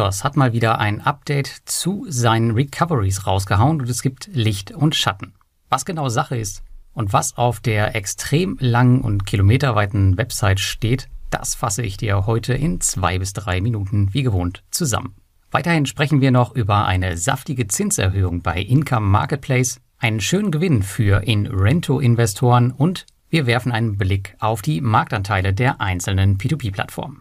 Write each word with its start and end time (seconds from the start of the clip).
Mintos 0.00 0.24
hat 0.24 0.34
mal 0.34 0.54
wieder 0.54 0.78
ein 0.78 1.02
Update 1.02 1.60
zu 1.66 2.06
seinen 2.08 2.52
Recoveries 2.52 3.26
rausgehauen 3.26 3.82
und 3.82 3.90
es 3.90 4.00
gibt 4.00 4.30
Licht 4.32 4.72
und 4.72 4.94
Schatten. 4.94 5.34
Was 5.68 5.84
genau 5.84 6.08
Sache 6.08 6.38
ist 6.38 6.62
und 6.94 7.12
was 7.12 7.36
auf 7.36 7.60
der 7.60 7.94
extrem 7.94 8.56
langen 8.60 9.02
und 9.02 9.26
kilometerweiten 9.26 10.16
Website 10.16 10.58
steht, 10.58 11.08
das 11.28 11.54
fasse 11.54 11.82
ich 11.82 11.98
dir 11.98 12.24
heute 12.24 12.54
in 12.54 12.80
zwei 12.80 13.18
bis 13.18 13.34
drei 13.34 13.60
Minuten 13.60 14.08
wie 14.14 14.22
gewohnt 14.22 14.62
zusammen. 14.70 15.16
Weiterhin 15.50 15.84
sprechen 15.84 16.22
wir 16.22 16.30
noch 16.30 16.54
über 16.54 16.86
eine 16.86 17.18
saftige 17.18 17.68
Zinserhöhung 17.68 18.40
bei 18.40 18.58
Income 18.58 19.06
Marketplace, 19.06 19.82
einen 19.98 20.22
schönen 20.22 20.50
Gewinn 20.50 20.82
für 20.82 21.24
In-Rento-Investoren 21.24 22.70
und 22.70 23.04
wir 23.28 23.44
werfen 23.44 23.70
einen 23.70 23.98
Blick 23.98 24.34
auf 24.38 24.62
die 24.62 24.80
Marktanteile 24.80 25.52
der 25.52 25.82
einzelnen 25.82 26.38
P2P-Plattformen. 26.38 27.20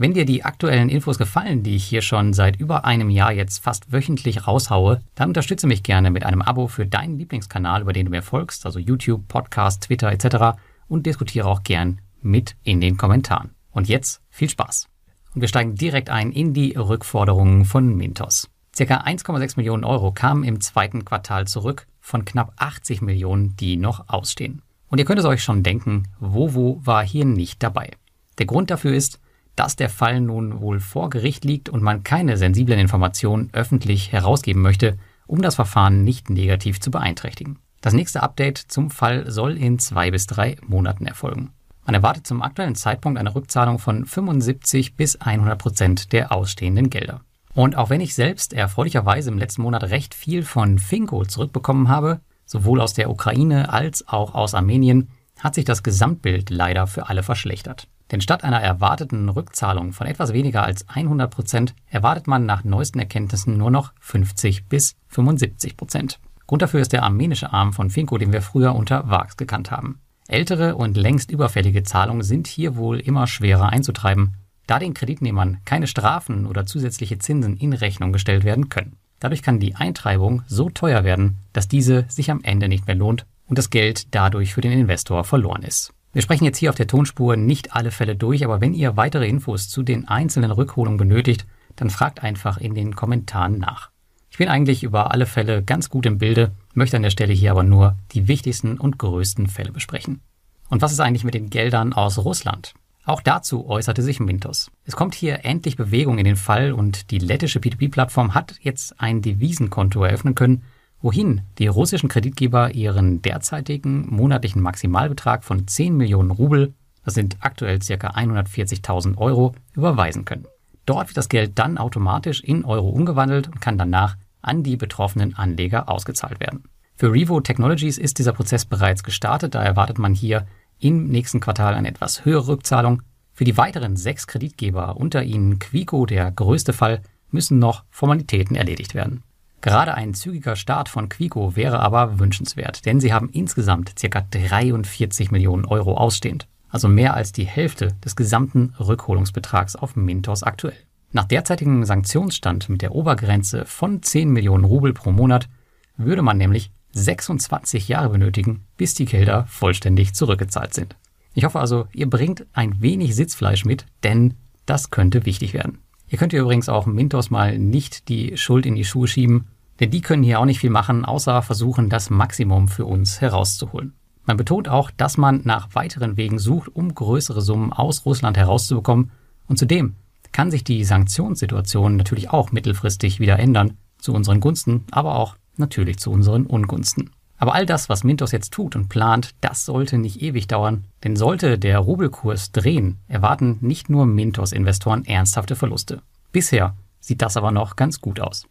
Wenn 0.00 0.14
dir 0.14 0.24
die 0.24 0.44
aktuellen 0.44 0.90
Infos 0.90 1.18
gefallen, 1.18 1.64
die 1.64 1.74
ich 1.74 1.84
hier 1.84 2.02
schon 2.02 2.32
seit 2.32 2.60
über 2.60 2.84
einem 2.84 3.10
Jahr 3.10 3.32
jetzt 3.32 3.58
fast 3.58 3.90
wöchentlich 3.90 4.46
raushaue, 4.46 5.00
dann 5.16 5.30
unterstütze 5.30 5.66
mich 5.66 5.82
gerne 5.82 6.12
mit 6.12 6.24
einem 6.24 6.40
Abo 6.40 6.68
für 6.68 6.86
deinen 6.86 7.18
Lieblingskanal, 7.18 7.82
über 7.82 7.92
den 7.92 8.04
du 8.04 8.12
mir 8.12 8.22
folgst, 8.22 8.64
also 8.64 8.78
YouTube, 8.78 9.26
Podcast, 9.26 9.82
Twitter 9.82 10.12
etc. 10.12 10.56
und 10.86 11.04
diskutiere 11.04 11.48
auch 11.48 11.64
gern 11.64 12.00
mit 12.22 12.54
in 12.62 12.80
den 12.80 12.96
Kommentaren. 12.96 13.50
Und 13.72 13.88
jetzt 13.88 14.22
viel 14.30 14.48
Spaß. 14.48 14.88
Und 15.34 15.40
wir 15.40 15.48
steigen 15.48 15.74
direkt 15.74 16.10
ein 16.10 16.30
in 16.30 16.54
die 16.54 16.76
Rückforderungen 16.76 17.64
von 17.64 17.96
Mintos. 17.96 18.48
Circa 18.72 18.98
1,6 18.98 19.54
Millionen 19.56 19.82
Euro 19.82 20.12
kamen 20.12 20.44
im 20.44 20.60
zweiten 20.60 21.04
Quartal 21.04 21.48
zurück 21.48 21.88
von 22.00 22.24
knapp 22.24 22.52
80 22.54 23.02
Millionen, 23.02 23.56
die 23.56 23.76
noch 23.76 24.08
ausstehen. 24.08 24.62
Und 24.86 24.98
ihr 24.98 25.04
könnt 25.04 25.18
es 25.18 25.24
euch 25.24 25.42
schon 25.42 25.64
denken, 25.64 26.04
Vovo 26.20 26.80
war 26.84 27.04
hier 27.04 27.24
nicht 27.24 27.64
dabei. 27.64 27.90
Der 28.38 28.46
Grund 28.46 28.70
dafür 28.70 28.94
ist, 28.94 29.18
dass 29.58 29.74
der 29.74 29.88
Fall 29.88 30.20
nun 30.20 30.60
wohl 30.60 30.78
vor 30.78 31.10
Gericht 31.10 31.44
liegt 31.44 31.68
und 31.68 31.82
man 31.82 32.04
keine 32.04 32.36
sensiblen 32.36 32.78
Informationen 32.78 33.50
öffentlich 33.52 34.12
herausgeben 34.12 34.62
möchte, 34.62 34.96
um 35.26 35.42
das 35.42 35.56
Verfahren 35.56 36.04
nicht 36.04 36.30
negativ 36.30 36.80
zu 36.80 36.90
beeinträchtigen. 36.90 37.58
Das 37.80 37.92
nächste 37.92 38.22
Update 38.22 38.58
zum 38.58 38.90
Fall 38.90 39.30
soll 39.30 39.56
in 39.56 39.78
zwei 39.78 40.10
bis 40.10 40.26
drei 40.26 40.56
Monaten 40.66 41.06
erfolgen. 41.06 41.50
Man 41.84 41.94
erwartet 41.94 42.26
zum 42.26 42.42
aktuellen 42.42 42.76
Zeitpunkt 42.76 43.18
eine 43.18 43.34
Rückzahlung 43.34 43.78
von 43.78 44.04
75 44.04 44.94
bis 44.94 45.16
100 45.20 45.58
Prozent 45.58 46.12
der 46.12 46.32
ausstehenden 46.32 46.90
Gelder. 46.90 47.22
Und 47.54 47.76
auch 47.76 47.90
wenn 47.90 48.00
ich 48.00 48.14
selbst 48.14 48.52
erfreulicherweise 48.52 49.30
im 49.30 49.38
letzten 49.38 49.62
Monat 49.62 49.84
recht 49.84 50.14
viel 50.14 50.44
von 50.44 50.78
Finko 50.78 51.24
zurückbekommen 51.24 51.88
habe, 51.88 52.20
sowohl 52.46 52.80
aus 52.80 52.94
der 52.94 53.10
Ukraine 53.10 53.72
als 53.72 54.06
auch 54.06 54.34
aus 54.34 54.54
Armenien, 54.54 55.08
hat 55.40 55.54
sich 55.56 55.64
das 55.64 55.82
Gesamtbild 55.82 56.50
leider 56.50 56.86
für 56.86 57.08
alle 57.08 57.22
verschlechtert. 57.22 57.88
Denn 58.10 58.20
statt 58.20 58.44
einer 58.44 58.60
erwarteten 58.60 59.28
Rückzahlung 59.28 59.92
von 59.92 60.06
etwas 60.06 60.32
weniger 60.32 60.62
als 60.62 60.88
100 60.88 61.30
Prozent 61.30 61.74
erwartet 61.88 62.26
man 62.26 62.46
nach 62.46 62.64
neuesten 62.64 62.98
Erkenntnissen 62.98 63.58
nur 63.58 63.70
noch 63.70 63.92
50 64.00 64.66
bis 64.66 64.96
75 65.08 65.76
Prozent. 65.76 66.18
Grund 66.46 66.62
dafür 66.62 66.80
ist 66.80 66.92
der 66.92 67.02
armenische 67.02 67.52
Arm 67.52 67.74
von 67.74 67.90
Finko, 67.90 68.16
den 68.16 68.32
wir 68.32 68.40
früher 68.40 68.74
unter 68.74 69.10
VAX 69.10 69.36
gekannt 69.36 69.70
haben. 69.70 70.00
Ältere 70.28 70.76
und 70.76 70.96
längst 70.96 71.30
überfällige 71.30 71.82
Zahlungen 71.82 72.22
sind 72.22 72.46
hier 72.46 72.76
wohl 72.76 73.00
immer 73.00 73.26
schwerer 73.26 73.70
einzutreiben, 73.70 74.34
da 74.66 74.78
den 74.78 74.94
Kreditnehmern 74.94 75.58
keine 75.64 75.86
Strafen 75.86 76.46
oder 76.46 76.66
zusätzliche 76.66 77.18
Zinsen 77.18 77.56
in 77.56 77.72
Rechnung 77.72 78.12
gestellt 78.12 78.44
werden 78.44 78.68
können. 78.68 78.96
Dadurch 79.20 79.42
kann 79.42 79.58
die 79.58 79.74
Eintreibung 79.74 80.42
so 80.46 80.70
teuer 80.70 81.04
werden, 81.04 81.38
dass 81.52 81.68
diese 81.68 82.04
sich 82.08 82.30
am 82.30 82.42
Ende 82.42 82.68
nicht 82.68 82.86
mehr 82.86 82.96
lohnt 82.96 83.26
und 83.46 83.58
das 83.58 83.70
Geld 83.70 84.14
dadurch 84.14 84.54
für 84.54 84.60
den 84.60 84.72
Investor 84.72 85.24
verloren 85.24 85.62
ist. 85.62 85.92
Wir 86.12 86.22
sprechen 86.22 86.44
jetzt 86.44 86.58
hier 86.58 86.70
auf 86.70 86.76
der 86.76 86.86
Tonspur 86.86 87.36
nicht 87.36 87.74
alle 87.74 87.90
Fälle 87.90 88.16
durch, 88.16 88.44
aber 88.44 88.60
wenn 88.60 88.72
ihr 88.72 88.96
weitere 88.96 89.28
Infos 89.28 89.68
zu 89.68 89.82
den 89.82 90.08
einzelnen 90.08 90.50
Rückholungen 90.50 90.96
benötigt, 90.96 91.46
dann 91.76 91.90
fragt 91.90 92.22
einfach 92.22 92.58
in 92.58 92.74
den 92.74 92.96
Kommentaren 92.96 93.58
nach. 93.58 93.90
Ich 94.30 94.38
bin 94.38 94.48
eigentlich 94.48 94.82
über 94.82 95.10
alle 95.10 95.26
Fälle 95.26 95.62
ganz 95.62 95.90
gut 95.90 96.06
im 96.06 96.18
Bilde, 96.18 96.52
möchte 96.72 96.96
an 96.96 97.02
der 97.02 97.10
Stelle 97.10 97.32
hier 97.32 97.50
aber 97.50 97.62
nur 97.62 97.96
die 98.12 98.26
wichtigsten 98.26 98.78
und 98.78 98.98
größten 98.98 99.48
Fälle 99.48 99.72
besprechen. 99.72 100.20
Und 100.68 100.82
was 100.82 100.92
ist 100.92 101.00
eigentlich 101.00 101.24
mit 101.24 101.34
den 101.34 101.50
Geldern 101.50 101.92
aus 101.92 102.18
Russland? 102.18 102.74
Auch 103.04 103.22
dazu 103.22 103.66
äußerte 103.66 104.02
sich 104.02 104.20
Mintos. 104.20 104.70
Es 104.84 104.94
kommt 104.94 105.14
hier 105.14 105.44
endlich 105.44 105.76
Bewegung 105.76 106.18
in 106.18 106.24
den 106.24 106.36
Fall 106.36 106.72
und 106.72 107.10
die 107.10 107.18
lettische 107.18 107.58
P2P-Plattform 107.58 108.34
hat 108.34 108.56
jetzt 108.60 109.00
ein 109.00 109.22
Devisenkonto 109.22 110.04
eröffnen 110.04 110.34
können, 110.34 110.62
wohin 111.00 111.42
die 111.58 111.66
russischen 111.66 112.08
Kreditgeber 112.08 112.74
ihren 112.74 113.22
derzeitigen 113.22 114.06
monatlichen 114.08 114.62
Maximalbetrag 114.62 115.44
von 115.44 115.66
10 115.66 115.96
Millionen 115.96 116.30
Rubel, 116.30 116.74
das 117.04 117.14
sind 117.14 117.36
aktuell 117.40 117.78
ca. 117.78 117.94
140.000 117.94 119.16
Euro, 119.16 119.54
überweisen 119.74 120.24
können. 120.24 120.46
Dort 120.86 121.08
wird 121.08 121.16
das 121.16 121.28
Geld 121.28 121.58
dann 121.58 121.78
automatisch 121.78 122.42
in 122.42 122.64
Euro 122.64 122.88
umgewandelt 122.88 123.48
und 123.48 123.60
kann 123.60 123.78
danach 123.78 124.16
an 124.40 124.62
die 124.62 124.76
betroffenen 124.76 125.36
Anleger 125.36 125.88
ausgezahlt 125.88 126.40
werden. 126.40 126.64
Für 126.96 127.12
Revo 127.12 127.40
Technologies 127.40 127.98
ist 127.98 128.18
dieser 128.18 128.32
Prozess 128.32 128.64
bereits 128.64 129.02
gestartet, 129.02 129.54
da 129.54 129.62
erwartet 129.62 129.98
man 129.98 130.14
hier 130.14 130.46
im 130.80 131.08
nächsten 131.08 131.40
Quartal 131.40 131.74
eine 131.74 131.88
etwas 131.88 132.24
höhere 132.24 132.48
Rückzahlung. 132.48 133.02
Für 133.32 133.44
die 133.44 133.56
weiteren 133.56 133.96
sechs 133.96 134.26
Kreditgeber, 134.26 134.96
unter 134.96 135.22
ihnen 135.22 135.58
Quico 135.58 136.06
der 136.06 136.30
größte 136.30 136.72
Fall, 136.72 137.02
müssen 137.30 137.58
noch 137.58 137.84
Formalitäten 137.90 138.56
erledigt 138.56 138.94
werden. 138.94 139.22
Gerade 139.60 139.94
ein 139.94 140.14
zügiger 140.14 140.54
Start 140.54 140.88
von 140.88 141.08
Quico 141.08 141.56
wäre 141.56 141.80
aber 141.80 142.18
wünschenswert, 142.20 142.86
denn 142.86 143.00
sie 143.00 143.12
haben 143.12 143.28
insgesamt 143.30 143.94
ca. 143.96 144.20
43 144.20 145.30
Millionen 145.30 145.64
Euro 145.64 145.96
ausstehend, 145.96 146.46
also 146.68 146.88
mehr 146.88 147.14
als 147.14 147.32
die 147.32 147.46
Hälfte 147.46 147.96
des 148.04 148.14
gesamten 148.14 148.74
Rückholungsbetrags 148.78 149.74
auf 149.74 149.96
Mintos 149.96 150.44
aktuell. 150.44 150.76
Nach 151.10 151.24
derzeitigem 151.24 151.84
Sanktionsstand 151.84 152.68
mit 152.68 152.82
der 152.82 152.94
Obergrenze 152.94 153.64
von 153.64 154.02
10 154.02 154.30
Millionen 154.30 154.64
Rubel 154.64 154.92
pro 154.92 155.10
Monat 155.10 155.48
würde 155.96 156.22
man 156.22 156.36
nämlich 156.36 156.70
26 156.92 157.88
Jahre 157.88 158.10
benötigen, 158.10 158.64
bis 158.76 158.94
die 158.94 159.06
Gelder 159.06 159.46
vollständig 159.48 160.14
zurückgezahlt 160.14 160.74
sind. 160.74 160.96
Ich 161.34 161.44
hoffe 161.44 161.60
also, 161.60 161.86
ihr 161.92 162.08
bringt 162.08 162.46
ein 162.52 162.80
wenig 162.80 163.14
Sitzfleisch 163.16 163.64
mit, 163.64 163.86
denn 164.02 164.34
das 164.66 164.90
könnte 164.90 165.24
wichtig 165.24 165.54
werden. 165.54 165.78
Ihr 166.08 166.18
könnt 166.18 166.32
ihr 166.32 166.40
übrigens 166.40 166.68
auch 166.68 166.86
Mintos 166.86 167.30
mal 167.30 167.58
nicht 167.58 168.08
die 168.08 168.36
Schuld 168.36 168.66
in 168.66 168.74
die 168.74 168.84
Schuhe 168.84 169.08
schieben, 169.08 169.48
denn 169.80 169.90
die 169.90 170.00
können 170.00 170.22
hier 170.22 170.40
auch 170.40 170.44
nicht 170.44 170.60
viel 170.60 170.70
machen, 170.70 171.04
außer 171.04 171.42
versuchen, 171.42 171.88
das 171.88 172.10
Maximum 172.10 172.68
für 172.68 172.86
uns 172.86 173.20
herauszuholen. 173.20 173.92
Man 174.24 174.36
betont 174.36 174.68
auch, 174.68 174.90
dass 174.90 175.16
man 175.16 175.42
nach 175.44 175.74
weiteren 175.74 176.16
Wegen 176.16 176.38
sucht, 176.38 176.68
um 176.74 176.94
größere 176.94 177.40
Summen 177.40 177.72
aus 177.72 178.04
Russland 178.04 178.36
herauszubekommen. 178.36 179.10
Und 179.46 179.58
zudem 179.58 179.94
kann 180.32 180.50
sich 180.50 180.64
die 180.64 180.84
Sanktionssituation 180.84 181.96
natürlich 181.96 182.30
auch 182.30 182.52
mittelfristig 182.52 183.20
wieder 183.20 183.38
ändern, 183.38 183.78
zu 183.98 184.12
unseren 184.12 184.40
Gunsten, 184.40 184.84
aber 184.90 185.16
auch 185.16 185.36
natürlich 185.56 185.98
zu 185.98 186.10
unseren 186.10 186.46
Ungunsten. 186.46 187.10
Aber 187.38 187.54
all 187.54 187.66
das, 187.66 187.88
was 187.88 188.04
Mintos 188.04 188.32
jetzt 188.32 188.52
tut 188.52 188.74
und 188.74 188.88
plant, 188.88 189.34
das 189.40 189.64
sollte 189.64 189.96
nicht 189.96 190.20
ewig 190.20 190.48
dauern, 190.48 190.84
denn 191.04 191.14
sollte 191.14 191.58
der 191.58 191.78
Rubelkurs 191.78 192.50
drehen, 192.50 192.98
erwarten 193.06 193.58
nicht 193.60 193.88
nur 193.88 194.06
Mintos-Investoren 194.06 195.04
ernsthafte 195.04 195.54
Verluste. 195.54 196.02
Bisher 196.32 196.74
sieht 197.00 197.22
das 197.22 197.36
aber 197.36 197.52
noch 197.52 197.76
ganz 197.76 198.00
gut 198.00 198.20
aus. 198.20 198.46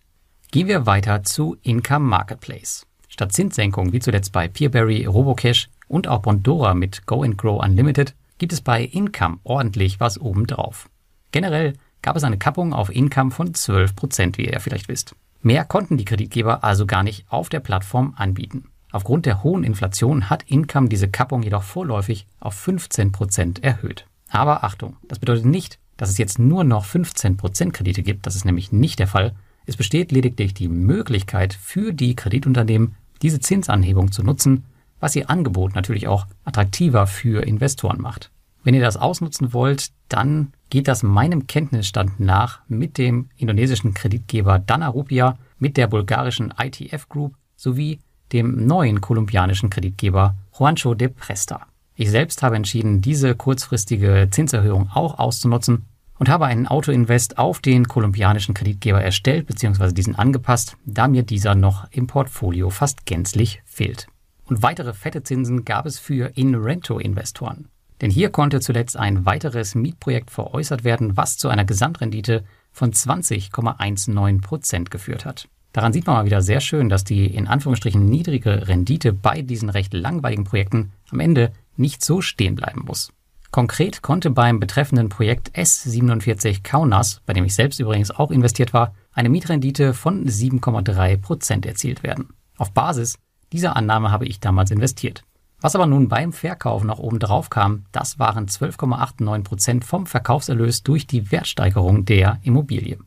Gehen 0.51 0.67
wir 0.67 0.85
weiter 0.85 1.23
zu 1.23 1.57
Income 1.61 2.05
Marketplace. 2.05 2.87
Statt 3.09 3.33
Zinssenkung 3.33 3.91
wie 3.91 3.99
zuletzt 3.99 4.31
bei 4.31 4.47
Peerberry, 4.47 5.05
Robocash 5.05 5.67
und 5.89 6.07
auch 6.07 6.21
Bondora 6.21 6.73
mit 6.73 7.05
Go 7.05 7.23
and 7.23 7.37
Grow 7.37 7.61
Unlimited 7.61 8.15
gibt 8.37 8.53
es 8.53 8.61
bei 8.61 8.83
Income 8.83 9.39
ordentlich 9.43 9.99
was 9.99 10.19
obendrauf. 10.19 10.89
Generell 11.31 11.73
gab 12.01 12.15
es 12.15 12.23
eine 12.23 12.37
Kappung 12.37 12.73
auf 12.73 12.89
Income 12.89 13.31
von 13.31 13.51
12%, 13.51 14.37
wie 14.37 14.45
ihr 14.45 14.53
ja 14.53 14.59
vielleicht 14.59 14.87
wisst. 14.87 15.15
Mehr 15.41 15.65
konnten 15.65 15.97
die 15.97 16.05
Kreditgeber 16.05 16.63
also 16.63 16.85
gar 16.85 17.03
nicht 17.03 17.25
auf 17.29 17.49
der 17.49 17.59
Plattform 17.59 18.13
anbieten. 18.15 18.69
Aufgrund 18.91 19.25
der 19.25 19.43
hohen 19.43 19.63
Inflation 19.63 20.29
hat 20.29 20.43
Income 20.43 20.89
diese 20.89 21.09
Kappung 21.09 21.43
jedoch 21.43 21.63
vorläufig 21.63 22.25
auf 22.39 22.55
15% 22.67 23.61
erhöht. 23.61 24.05
Aber 24.29 24.63
Achtung, 24.63 24.97
das 25.07 25.19
bedeutet 25.19 25.45
nicht, 25.45 25.79
dass 25.97 26.09
es 26.09 26.17
jetzt 26.17 26.39
nur 26.39 26.63
noch 26.63 26.85
15% 26.85 27.71
Kredite 27.71 28.03
gibt, 28.03 28.25
das 28.25 28.35
ist 28.35 28.45
nämlich 28.45 28.71
nicht 28.71 28.99
der 28.99 29.07
Fall. 29.07 29.33
Es 29.65 29.75
besteht 29.75 30.11
lediglich 30.11 30.53
die 30.53 30.69
Möglichkeit 30.69 31.53
für 31.53 31.91
die 31.91 32.15
Kreditunternehmen, 32.15 32.95
diese 33.21 33.39
Zinsanhebung 33.39 34.11
zu 34.11 34.23
nutzen, 34.23 34.63
was 34.99 35.15
ihr 35.15 35.29
Angebot 35.29 35.75
natürlich 35.75 36.07
auch 36.07 36.27
attraktiver 36.45 37.07
für 37.07 37.45
Investoren 37.45 38.01
macht. 38.01 38.31
Wenn 38.63 38.73
ihr 38.73 38.81
das 38.81 38.97
ausnutzen 38.97 39.53
wollt, 39.53 39.91
dann 40.09 40.53
geht 40.69 40.87
das 40.87 41.03
meinem 41.03 41.47
Kenntnisstand 41.47 42.19
nach 42.19 42.61
mit 42.67 42.97
dem 42.97 43.29
indonesischen 43.37 43.93
Kreditgeber 43.93 44.59
Dana 44.59 44.87
Rupia, 44.87 45.37
mit 45.59 45.77
der 45.77 45.87
bulgarischen 45.87 46.53
ITF 46.57 47.09
Group 47.09 47.35
sowie 47.55 47.99
dem 48.33 48.65
neuen 48.65 49.01
kolumbianischen 49.01 49.69
Kreditgeber 49.69 50.35
Juancho 50.57 50.93
de 50.93 51.07
Presta. 51.07 51.67
Ich 51.95 52.11
selbst 52.11 52.43
habe 52.43 52.55
entschieden, 52.55 53.01
diese 53.01 53.35
kurzfristige 53.35 54.27
Zinserhöhung 54.29 54.89
auch 54.93 55.17
auszunutzen 55.17 55.85
und 56.19 56.29
habe 56.29 56.45
einen 56.45 56.67
Autoinvest 56.67 57.37
auf 57.37 57.59
den 57.59 57.87
kolumbianischen 57.87 58.53
Kreditgeber 58.53 59.01
erstellt 59.01 59.47
bzw. 59.47 59.93
diesen 59.93 60.15
angepasst, 60.15 60.77
da 60.85 61.07
mir 61.07 61.23
dieser 61.23 61.55
noch 61.55 61.89
im 61.91 62.07
Portfolio 62.07 62.69
fast 62.69 63.05
gänzlich 63.05 63.61
fehlt. 63.65 64.07
Und 64.45 64.63
weitere 64.63 64.93
fette 64.93 65.23
Zinsen 65.23 65.65
gab 65.65 65.85
es 65.85 65.99
für 65.99 66.31
In-Rento-Investoren. 66.35 67.67
Denn 68.01 68.11
hier 68.11 68.29
konnte 68.29 68.59
zuletzt 68.59 68.95
ein 68.95 69.25
weiteres 69.25 69.75
Mietprojekt 69.75 70.29
veräußert 70.29 70.83
werden, 70.83 71.17
was 71.17 71.37
zu 71.37 71.49
einer 71.49 71.65
Gesamtrendite 71.65 72.43
von 72.71 72.93
20,19 72.93 74.41
Prozent 74.41 74.91
geführt 74.91 75.25
hat. 75.25 75.49
Daran 75.77 75.93
sieht 75.93 76.07
man 76.07 76.15
mal 76.15 76.25
wieder 76.25 76.41
sehr 76.41 76.59
schön, 76.59 76.89
dass 76.89 77.03
die 77.03 77.27
in 77.27 77.45
Anführungsstrichen 77.45 78.03
niedrige 78.03 78.67
Rendite 78.67 79.13
bei 79.13 79.43
diesen 79.43 79.69
recht 79.69 79.93
langweiligen 79.93 80.43
Projekten 80.43 80.91
am 81.11 81.19
Ende 81.19 81.51
nicht 81.75 82.03
so 82.03 82.19
stehen 82.19 82.55
bleiben 82.55 82.85
muss. 82.87 83.13
Konkret 83.51 84.01
konnte 84.01 84.31
beim 84.31 84.59
betreffenden 84.59 85.09
Projekt 85.09 85.51
S47 85.55 86.63
Kaunas, 86.63 87.21
bei 87.27 87.33
dem 87.33 87.45
ich 87.45 87.53
selbst 87.53 87.79
übrigens 87.79 88.09
auch 88.09 88.31
investiert 88.31 88.73
war, 88.73 88.95
eine 89.13 89.29
Mietrendite 89.29 89.93
von 89.93 90.25
7,3 90.25 91.15
Prozent 91.17 91.67
erzielt 91.67 92.01
werden. 92.01 92.29
Auf 92.57 92.71
Basis 92.71 93.19
dieser 93.51 93.75
Annahme 93.75 94.09
habe 94.09 94.25
ich 94.25 94.39
damals 94.39 94.71
investiert. 94.71 95.25
Was 95.61 95.75
aber 95.75 95.85
nun 95.85 96.07
beim 96.07 96.33
Verkauf 96.33 96.83
noch 96.83 96.97
oben 96.97 97.19
drauf 97.19 97.51
kam, 97.51 97.85
das 97.91 98.17
waren 98.17 98.47
12,89 98.47 99.43
Prozent 99.43 99.85
vom 99.85 100.07
Verkaufserlös 100.07 100.81
durch 100.81 101.05
die 101.05 101.31
Wertsteigerung 101.31 102.03
der 102.03 102.39
Immobilie. 102.41 102.97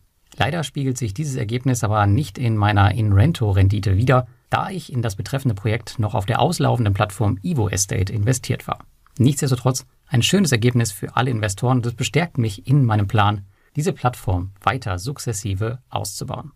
Leider 0.41 0.65
spiegelt 0.65 0.97
sich 0.97 1.13
dieses 1.13 1.37
Ergebnis 1.37 1.85
aber 1.85 2.07
nicht 2.07 2.39
in 2.39 2.57
meiner 2.57 2.95
In-Rento-Rendite 2.95 3.99
wider, 3.99 4.27
da 4.49 4.71
ich 4.71 4.91
in 4.91 5.03
das 5.03 5.15
betreffende 5.15 5.55
Projekt 5.55 5.99
noch 5.99 6.15
auf 6.15 6.25
der 6.25 6.41
auslaufenden 6.41 6.95
Plattform 6.95 7.39
Evo 7.43 7.69
Estate 7.69 8.11
investiert 8.11 8.67
war. 8.67 8.79
Nichtsdestotrotz 9.19 9.85
ein 10.07 10.23
schönes 10.23 10.51
Ergebnis 10.51 10.93
für 10.93 11.15
alle 11.15 11.31
Investoren 11.31 11.77
und 11.77 11.87
es 11.87 11.93
bestärkt 11.93 12.39
mich 12.39 12.67
in 12.67 12.87
meinem 12.87 13.07
Plan, 13.07 13.45
diese 13.77 13.93
Plattform 13.93 14.53
weiter 14.63 14.99
sukzessive 14.99 15.81
auszubauen. 15.91 16.53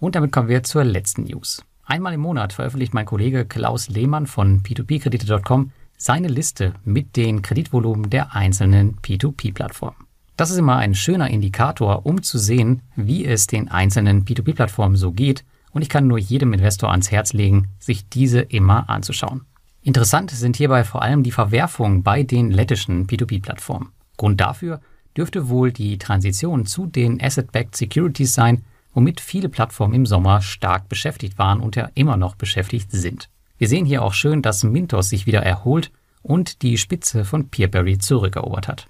Und 0.00 0.16
damit 0.16 0.32
kommen 0.32 0.48
wir 0.48 0.64
zur 0.64 0.82
letzten 0.82 1.22
News. 1.22 1.64
Einmal 1.84 2.14
im 2.14 2.20
Monat 2.20 2.52
veröffentlicht 2.52 2.92
mein 2.92 3.06
Kollege 3.06 3.46
Klaus 3.46 3.88
Lehmann 3.88 4.26
von 4.26 4.64
p2pkredite.com 4.64 5.70
seine 5.96 6.26
Liste 6.26 6.74
mit 6.84 7.14
den 7.14 7.42
Kreditvolumen 7.42 8.10
der 8.10 8.34
einzelnen 8.34 8.96
P2P-Plattformen. 8.96 10.07
Das 10.38 10.52
ist 10.52 10.56
immer 10.58 10.76
ein 10.76 10.94
schöner 10.94 11.30
Indikator, 11.30 12.06
um 12.06 12.22
zu 12.22 12.38
sehen, 12.38 12.82
wie 12.94 13.26
es 13.26 13.48
den 13.48 13.72
einzelnen 13.72 14.24
P2P-Plattformen 14.24 14.96
so 14.96 15.10
geht 15.10 15.44
und 15.72 15.82
ich 15.82 15.88
kann 15.88 16.06
nur 16.06 16.18
jedem 16.18 16.52
Investor 16.52 16.92
ans 16.92 17.10
Herz 17.10 17.32
legen, 17.32 17.70
sich 17.80 18.08
diese 18.08 18.42
immer 18.42 18.88
anzuschauen. 18.88 19.46
Interessant 19.82 20.30
sind 20.30 20.54
hierbei 20.54 20.84
vor 20.84 21.02
allem 21.02 21.24
die 21.24 21.32
Verwerfungen 21.32 22.04
bei 22.04 22.22
den 22.22 22.52
lettischen 22.52 23.08
P2P-Plattformen. 23.08 23.88
Grund 24.16 24.40
dafür 24.40 24.80
dürfte 25.16 25.48
wohl 25.48 25.72
die 25.72 25.98
Transition 25.98 26.66
zu 26.66 26.86
den 26.86 27.20
Asset-Backed 27.20 27.74
Securities 27.74 28.32
sein, 28.32 28.62
womit 28.94 29.20
viele 29.20 29.48
Plattformen 29.48 29.94
im 29.94 30.06
Sommer 30.06 30.40
stark 30.40 30.88
beschäftigt 30.88 31.36
waren 31.38 31.58
und 31.58 31.74
ja 31.74 31.90
immer 31.94 32.16
noch 32.16 32.36
beschäftigt 32.36 32.92
sind. 32.92 33.28
Wir 33.56 33.66
sehen 33.66 33.86
hier 33.86 34.02
auch 34.02 34.14
schön, 34.14 34.40
dass 34.40 34.62
Mintos 34.62 35.08
sich 35.08 35.26
wieder 35.26 35.42
erholt 35.42 35.90
und 36.22 36.62
die 36.62 36.78
Spitze 36.78 37.24
von 37.24 37.48
Peerberry 37.48 37.98
zurückerobert 37.98 38.68
hat. 38.68 38.86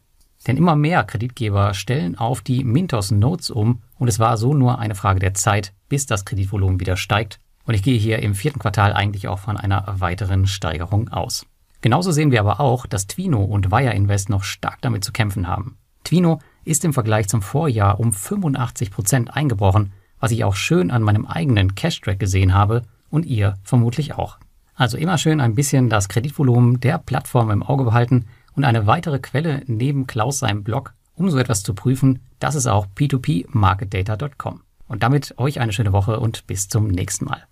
Denn 0.48 0.56
immer 0.56 0.74
mehr 0.74 1.04
Kreditgeber 1.04 1.72
stellen 1.74 2.18
auf 2.18 2.40
die 2.40 2.64
Mintos 2.64 3.12
Notes 3.12 3.50
um 3.50 3.82
und 3.98 4.08
es 4.08 4.18
war 4.18 4.36
so 4.36 4.52
nur 4.54 4.80
eine 4.80 4.96
Frage 4.96 5.20
der 5.20 5.34
Zeit, 5.34 5.72
bis 5.88 6.06
das 6.06 6.24
Kreditvolumen 6.24 6.80
wieder 6.80 6.96
steigt. 6.96 7.38
Und 7.64 7.74
ich 7.74 7.84
gehe 7.84 7.98
hier 7.98 8.18
im 8.18 8.34
vierten 8.34 8.58
Quartal 8.58 8.92
eigentlich 8.92 9.28
auch 9.28 9.38
von 9.38 9.56
einer 9.56 9.84
weiteren 10.00 10.48
Steigerung 10.48 11.10
aus. 11.10 11.46
Genauso 11.82 12.10
sehen 12.10 12.32
wir 12.32 12.40
aber 12.40 12.58
auch, 12.58 12.86
dass 12.86 13.06
Twino 13.06 13.44
und 13.44 13.70
Wire 13.70 13.94
Invest 13.94 14.30
noch 14.30 14.42
stark 14.42 14.78
damit 14.80 15.04
zu 15.04 15.12
kämpfen 15.12 15.46
haben. 15.46 15.76
Twino 16.02 16.40
ist 16.64 16.84
im 16.84 16.92
Vergleich 16.92 17.28
zum 17.28 17.42
Vorjahr 17.42 18.00
um 18.00 18.12
85 18.12 18.90
Prozent 18.90 19.36
eingebrochen 19.36 19.92
was 20.20 20.30
ich 20.30 20.44
auch 20.44 20.54
schön 20.54 20.90
an 20.90 21.02
meinem 21.02 21.26
eigenen 21.26 21.74
Cash-Track 21.74 22.18
gesehen 22.18 22.54
habe 22.54 22.82
und 23.10 23.26
ihr 23.26 23.56
vermutlich 23.62 24.14
auch. 24.14 24.38
Also 24.74 24.96
immer 24.96 25.18
schön 25.18 25.40
ein 25.40 25.54
bisschen 25.54 25.88
das 25.88 26.08
Kreditvolumen 26.08 26.80
der 26.80 26.98
Plattform 26.98 27.50
im 27.50 27.62
Auge 27.62 27.84
behalten 27.84 28.26
und 28.58 28.64
eine 28.64 28.88
weitere 28.88 29.20
Quelle 29.20 29.62
neben 29.66 30.08
Klaus 30.08 30.40
seinem 30.40 30.64
Blog, 30.64 30.92
um 31.14 31.30
so 31.30 31.38
etwas 31.38 31.62
zu 31.62 31.74
prüfen, 31.74 32.22
das 32.40 32.56
ist 32.56 32.66
auch 32.66 32.88
p2pmarketdata.com. 32.96 34.62
Und 34.88 35.04
damit 35.04 35.32
euch 35.38 35.60
eine 35.60 35.72
schöne 35.72 35.92
Woche 35.92 36.18
und 36.18 36.44
bis 36.48 36.68
zum 36.68 36.88
nächsten 36.88 37.26
Mal. 37.26 37.46